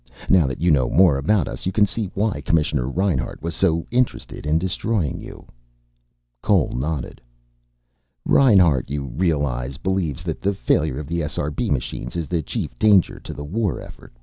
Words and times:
Now 0.29 0.47
that 0.47 0.59
you 0.59 0.71
know 0.71 0.89
more 0.89 1.19
about 1.19 1.47
us 1.47 1.67
you 1.67 1.71
can 1.71 1.85
see 1.85 2.09
why 2.15 2.41
Commissioner 2.41 2.87
Reinhart 2.87 3.43
was 3.43 3.53
so 3.55 3.85
interested 3.91 4.47
in 4.47 4.57
destroying 4.57 5.19
you." 5.21 5.45
Cole 6.41 6.71
nodded. 6.71 7.21
"Reinhart, 8.25 8.89
you 8.89 9.03
realize, 9.03 9.77
believes 9.77 10.23
that 10.23 10.41
the 10.41 10.55
failure 10.55 10.97
of 10.97 11.05
the 11.05 11.21
SRB 11.21 11.69
machines 11.69 12.15
is 12.15 12.27
the 12.27 12.41
chief 12.41 12.75
danger 12.79 13.19
to 13.19 13.31
the 13.31 13.45
war 13.45 13.79
effort. 13.79 14.15